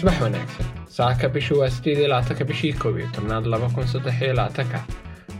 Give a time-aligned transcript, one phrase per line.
[0.00, 0.66] subax wanaagsan.
[0.88, 4.80] Saaka bishu waa sideed iyo bishii koob tobnaad laba kun saddex iyo labaatanka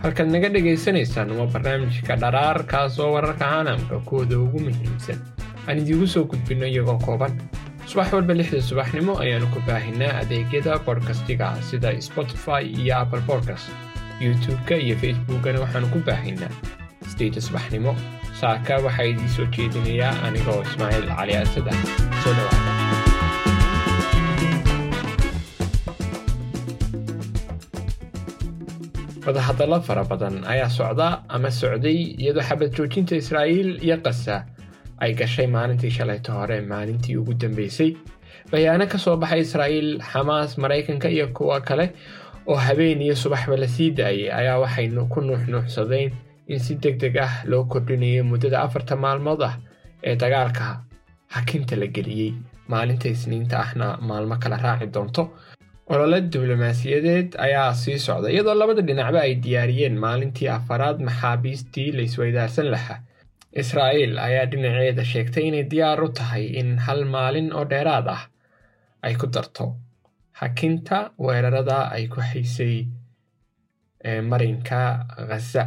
[0.03, 5.19] halkaad naga dhagaysanaysaan waa barnaamijka dharaar kaas wararka caalamka kuwooda ugu muhiimsan.
[5.69, 7.33] Aan idiigu soo gudbinno iyagoo kooban.
[7.87, 13.69] Subax walba lixda subaxnimo ayaanu ku baahinaa adeegyada bodkastiga sida spotify iyo apple podcast.
[14.21, 16.53] Youtube-ka iyo facebookana waxaanu ku baahinaa
[17.09, 17.97] sideeda subaxnimo.
[18.41, 21.81] Saaka waxaa idiin soo jeedinayaa anigoo ismaaciil cali asad ah
[22.25, 22.70] soo dhawaada
[29.27, 34.45] wadahadallo fara badan ayaa socda ama socday iyadoo xabad joojinta israa'iil iyo qasa
[35.03, 37.97] ay gashay maalintii shalayta hore maalintii ugu dambeysay.
[38.53, 41.93] Bayaano ka soo baxay israa'iil xamaas maraykanka iyo kuwa kale
[42.47, 46.13] oo habeen iyo subaxba la sii daayay ayaa waxaynu ku nuuxnuuxsadeen
[46.49, 49.55] in si deg deg ah loo kordhinayo muddada afarta maalmood ah
[50.03, 50.81] ee dagaalka
[51.29, 52.33] hakinta la geliyey
[52.69, 55.23] maalinta isniinta ahna maalmo kala raaci doonto
[55.93, 62.69] olole diblomaasiyadeed ayaa sii socda iyadoo labada dhinacba ay diyaariyeen maalintii afaraad maxaabiistii la isweydaarsan
[62.75, 62.99] lahaa.
[63.63, 68.23] Israa'iil ayaa dhinaceeda sheegtay inay diyaar u tahay in hal maalin oo dheeraad ah
[69.07, 69.67] ay ku darto.
[70.41, 72.77] Hakinta weerarada ay ku haysay
[74.31, 74.81] marinka
[75.29, 75.65] khaza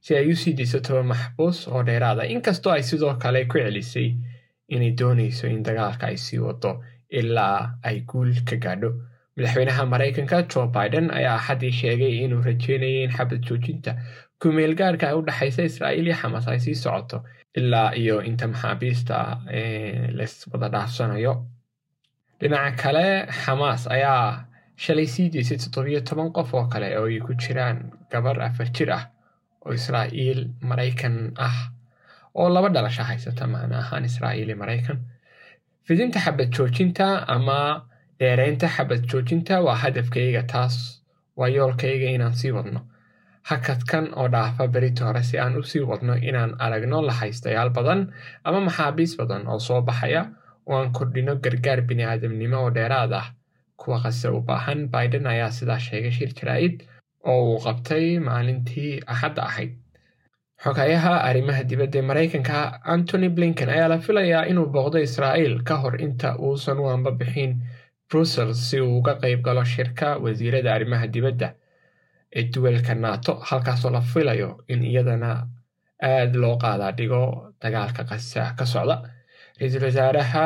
[0.00, 3.58] si ay u sii dayso toba maxbuus oo dheeraad ah inkastoo ay sidoo kale ku
[3.58, 4.08] celisay
[4.74, 6.72] inay doonayso in dagaalka ay sii wado
[7.18, 7.58] ilaa
[7.88, 8.90] ay guul ka gaadho
[9.36, 13.92] madaxweynaha maraykanka jo biden ayaa axaddii sheegay inuu rajeynayay in xabad joojinta.
[14.40, 17.18] Kumeel gaarka u dhexaysa israa'iil iyo xamas ay sii socoto
[17.58, 19.16] ilaa iyo inta maxaabiista
[20.18, 21.34] las wada dhaafsanayo.
[22.40, 23.06] Dhinaca kale
[23.42, 24.44] xamaas ayaa
[24.76, 27.78] shalay sii daysay toddobiyo toban qof oo kale oo ay ku jiraan
[28.12, 29.04] gabar afar jir ah
[29.64, 31.56] oo israa'iil maraykan ah
[32.34, 34.98] oo laba dhalasho haysata macna ahaan israa'iil iyo maraykan
[35.86, 37.58] fidinta xabad joojinta ama
[38.20, 40.76] dheeraynta xabad joojinta waa hadafkayga taas
[41.36, 42.80] waa yoolkayga inaan sii wadno.
[43.50, 48.00] Hakadkan oo dhaafa berita hore si aan u sii wadno inaan aragno la haystayaal badan
[48.44, 50.22] ama maxaabiis badan oo soo baxaya
[50.66, 53.26] oo aan kordhino gargaar bini'aadamnimo oo dheeraad ah.
[53.76, 56.76] Kuwa qase u baahan biden ayaa sidaa sheegay shir jaraa'id
[57.30, 59.72] oo uu qabtay maalintii axadda ahayd.
[60.64, 66.00] Xogayaha arrimaha dibadda ee maraykanka antony blinken ayaa la filayaa inuu booqdo israa'iil ka hor
[66.06, 67.52] inta uusan u amba bixin
[68.10, 71.48] brussels si uu uga qayb galo shirka wasiirada arrimaha dibadda
[72.36, 75.30] ee duwalka nato halkaasoo la filayo in iyadana
[76.02, 77.22] aad loo qaadaa dhigo
[77.62, 78.96] dagaalka qasa ka socda.
[79.60, 80.44] Ra'iisul wasaaraha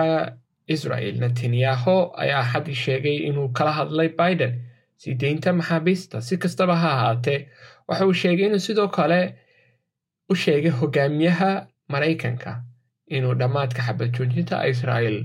[0.74, 4.52] israel netanyaho ayaa axaddii sheegay inuu kala hadlay biden
[5.00, 7.40] sii deynta maxaabiista si kastaba ha ahaatee
[7.88, 9.20] waxa uu sheegay inuu sidoo kale
[10.32, 11.50] u sheegay hogaamiyaha
[11.92, 12.50] maraykanka
[13.16, 15.16] inuu dhammaadka xabad joojinta israel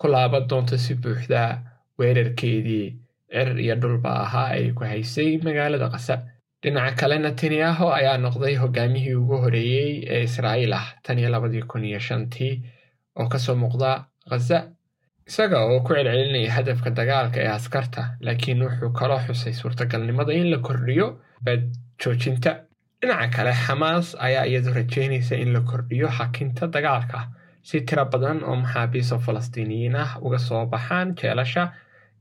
[0.00, 1.42] ku laaban doonto si buuxda
[1.98, 2.86] weerarkeedii
[3.32, 6.14] cirir iyo dhulba ahaa ay ku haysay magaalada qasa
[6.62, 11.84] dhinaca kale netanyaho ayaa noqday hogaamiyihii ugu horeeyey ee israa'iil ah tan iyo labadii kun
[11.90, 12.54] iyo shantii
[13.20, 13.90] oo ka soo muuqda
[14.30, 14.58] khaza
[15.28, 20.58] isaga oo ku celcelinaya hadafka dagaalka ee askarta laakiin wuxuu kaloo xusay suurtagalnimada in la
[20.66, 21.06] kordhiyo
[21.44, 21.62] bad
[22.02, 22.50] joojinta
[23.00, 27.18] dhinaca kale xamaas ayaa iyadu rajeynaysa in la kordhiyo hakinta dagaalka
[27.62, 31.72] si tiro badan oo maxaabiis oo falastiiniyiin ah uga soo baxaan jeelasha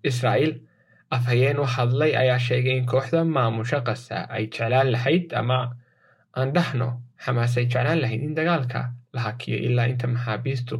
[0.10, 0.54] israa'iil.
[1.16, 5.60] Afhayeen u hadlay ayaa sheegay in kooxda maamusha qasa ay jeclaan lahayd ama
[6.38, 6.90] aan dhahno
[7.24, 8.82] xamaas ay jeclaan lahayd in dagaalka
[9.14, 10.76] la hakiyo ilaa inta maxaabiistu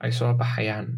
[0.00, 0.88] ay soo baxayaan.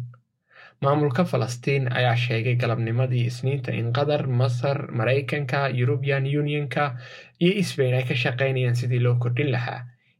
[0.81, 6.95] Maamulka falastiin ayaa sheegay galabnimadii isniinta in qatar masar maraykanka yurubian unionka
[7.43, 9.79] iyo sbain ay ka shaqaynayaan sidii loo kordhin lahaa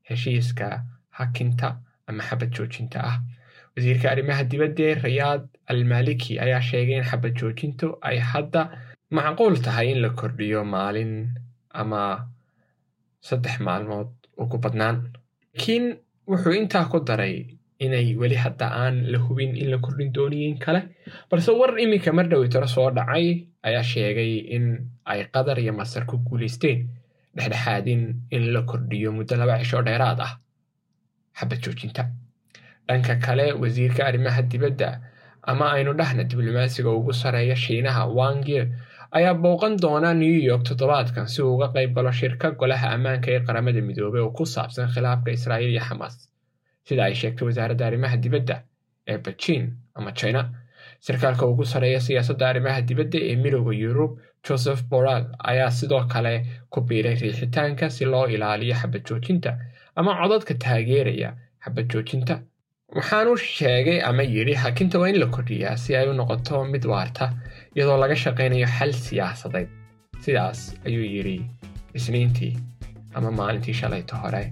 [0.10, 0.68] heshiiska
[1.20, 1.76] hakinta
[2.10, 3.16] ama xabad joojinta ah.
[3.76, 8.62] Wasiirka arrimaha dibadda rayaad almaliki ayaa sheegay in xabad joojintu ay hadda
[9.16, 11.14] macquul tahay in la kordhiyo maalin
[11.82, 12.02] ama
[13.28, 14.10] saddex maalmood
[14.42, 14.98] ugu badnaan.
[15.54, 15.86] Laakiin
[16.30, 17.36] wuxuu intaa ku daray
[17.86, 20.82] inay weli hadda aan la hubin in la kordhin dooniyin kale
[21.30, 23.28] balse war iminka mar dhowitaro soo dhacay
[23.68, 24.66] ayaa sheegay in
[25.12, 26.80] ay qatar iyo masar ku guulaysteen
[27.36, 28.02] dhexdhexaadin
[28.36, 30.32] in la kordhiyo muddo laba cisho dheeraad ah
[31.40, 32.04] xabad joojinta
[32.88, 34.90] dhanka kale wasiirka arrimaha dibadda
[35.52, 38.62] ama aynu dhahna diblomaasiga ugu sareeya shiinaha wangye
[39.18, 43.40] ayaa booqan doona new york toddobaadkan si uu uga qayb galo shirka golaha ammaanka ee
[43.48, 46.16] qaramada midoobey oo ku saabsan khilaafka israa'iil iyo xamaas
[46.88, 48.56] sida ay sheegtay wasaaradda arrimaha dibadda
[49.12, 49.66] ee beijing
[49.98, 50.42] ama china
[51.06, 54.12] sarkaalka ugu sareeya siyaasadda arrimaha dibadda ee midooda yurub
[54.48, 56.34] joseph borrell ayaa sidoo kale
[56.70, 59.52] ku biiray riixitaanka si loo ilaaliyo xabad joojinta
[60.00, 61.30] ama codadka taageeraya
[61.64, 62.36] xabad joojinta.
[62.98, 67.26] Waxaanu sheegay ama yidhi hakinta waa in la kordhiyaa si ay u noqoto mid waarta
[67.76, 69.70] iyadoo laga shaqaynayo xal siyaasadeed.
[70.24, 71.36] Sidaas ayuu yidhi
[71.98, 72.54] isniintii
[73.16, 74.44] ama maalintii shalayta hore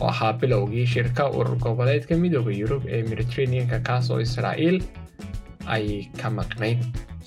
[0.00, 4.78] oo ahaa bilowgii shirka urur goboleedka midooda yurub ee mediteraneanka kaas oo israa'iil
[5.74, 5.86] ay
[6.20, 6.80] ka maqnayd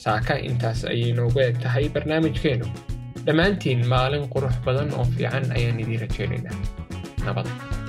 [0.05, 2.67] saaka intaas ayay noogu eg tahay barnaamijkeennu
[3.25, 6.57] dhammaantiin maalin qurux badan oo fiican ayaan idiin rajaynaynaa
[7.25, 7.84] つながって